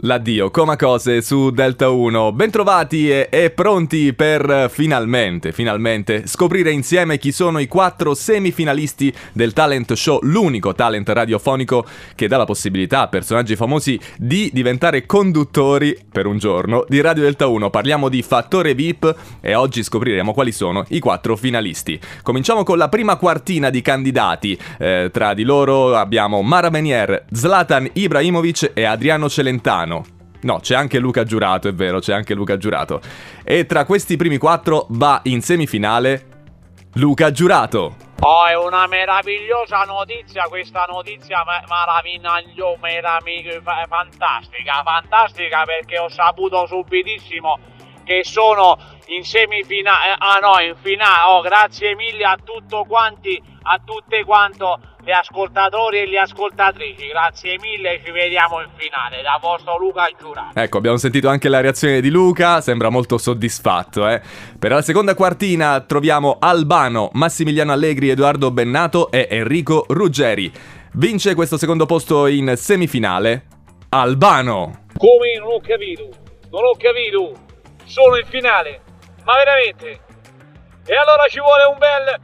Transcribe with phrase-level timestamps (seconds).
[0.00, 2.30] L'addio, coma cose su Delta 1.
[2.32, 9.54] Bentrovati e, e, pronti per finalmente, finalmente scoprire insieme chi sono i quattro semifinalisti del
[9.54, 15.96] talent show, l'unico talent radiofonico che dà la possibilità a personaggi famosi di diventare conduttori
[16.12, 17.70] per un giorno di Radio Delta 1.
[17.70, 21.98] Parliamo di Fattore VIP e oggi scopriremo quali sono i quattro finalisti.
[22.22, 24.58] Cominciamo con la prima quartina di candidati.
[24.78, 29.84] Eh, tra di loro abbiamo Mara Menier, Zlatan Ibrahimovic e Adriano Celentano.
[29.86, 33.00] No, c'è anche Luca Giurato, è vero, c'è anche Luca Giurato.
[33.42, 36.26] E tra questi primi quattro va in semifinale
[36.94, 37.96] Luca Giurato.
[38.20, 41.42] Oh, è una meravigliosa notizia, questa notizia
[42.80, 47.58] meravigliosa, fantastica, fantastica perché ho saputo subitissimo
[48.06, 53.40] che sono in semifinale, eh, ah no, in finale, oh grazie mille a tutto quanti,
[53.62, 59.38] a tutte quanto le ascoltatori e le ascoltatrici, grazie mille, ci vediamo in finale, da
[59.40, 60.58] vostro Luca Giurato.
[60.58, 64.20] Ecco, abbiamo sentito anche la reazione di Luca, sembra molto soddisfatto, eh.
[64.58, 70.52] Per la seconda quartina troviamo Albano, Massimiliano Allegri, Edoardo Bennato e Enrico Ruggeri.
[70.94, 73.46] Vince questo secondo posto in semifinale
[73.90, 74.86] Albano.
[74.96, 76.08] Come non ho capito?
[76.50, 77.45] Non ho capito
[77.86, 78.82] sono in finale.
[79.24, 80.00] Ma veramente?
[80.86, 82.20] E allora ci vuole un bel...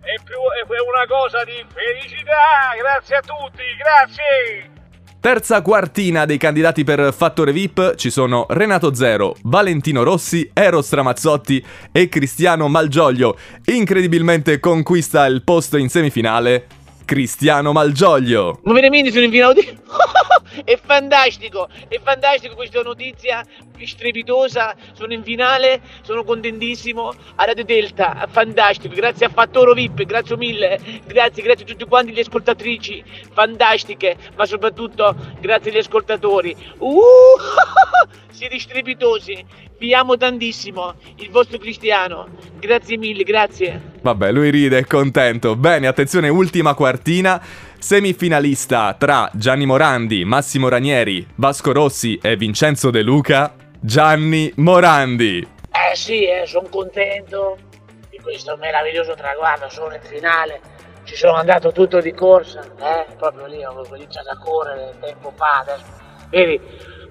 [0.00, 2.74] È, più, è una cosa di felicità.
[2.76, 4.76] Grazie a tutti, grazie.
[5.20, 11.64] Terza quartina dei candidati per Fattore VIP ci sono Renato Zero, Valentino Rossi, Eros Ramazzotti
[11.90, 13.36] e Cristiano Malgioglio.
[13.64, 16.77] Incredibilmente conquista il posto in semifinale
[17.08, 18.60] Cristiano Malgioglio.
[18.64, 19.62] Ma veramente sono in finale?
[20.62, 23.42] è fantastico, è fantastico questa notizia
[23.82, 24.76] strepitosa.
[24.92, 27.14] Sono in finale, sono contentissimo.
[27.36, 28.94] A Radio Delta, fantastico.
[28.94, 30.78] Grazie a Fattoro VIP, grazie mille.
[31.06, 36.54] Grazie, grazie a tutti quanti le ascoltatrici, fantastiche, ma soprattutto grazie agli ascoltatori.
[36.76, 37.00] Uh,
[38.30, 39.46] siete strepitosi.
[39.78, 42.26] Vi amo tantissimo, il vostro Cristiano.
[42.58, 43.92] Grazie mille, grazie.
[44.02, 45.54] Vabbè, lui ride, è contento.
[45.54, 47.40] Bene, attenzione, ultima quartina.
[47.78, 55.46] Semifinalista tra Gianni Morandi, Massimo Ranieri, Vasco Rossi e Vincenzo De Luca, Gianni Morandi.
[55.70, 57.56] Eh sì, eh, sono contento
[58.10, 60.60] di questo meraviglioso traguardo, sono in finale.
[61.04, 65.60] Ci sono andato tutto di corsa, eh, proprio lì ho cominciato a correre tempo fa,
[65.60, 65.84] adesso.
[66.30, 66.60] Vedi,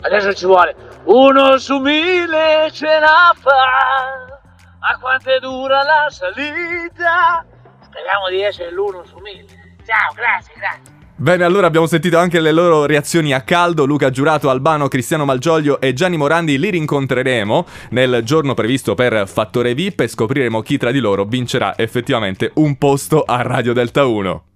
[0.02, 0.76] adesso ci vuole
[1.06, 4.40] uno su mille ce la fa,
[4.80, 7.46] ma quanto dura la salita?
[7.82, 9.46] Speriamo di essere l'uno su mille.
[9.86, 10.96] Ciao, grazie, grazie.
[11.20, 13.86] Bene, allora abbiamo sentito anche le loro reazioni a caldo.
[13.86, 19.74] Luca Giurato, Albano, Cristiano Malgioglio e Gianni Morandi li rincontreremo nel giorno previsto per Fattore
[19.74, 24.47] VIP e scopriremo chi tra di loro vincerà effettivamente un posto a Radio Delta 1.